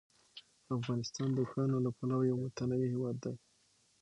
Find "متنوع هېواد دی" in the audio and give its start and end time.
2.43-3.33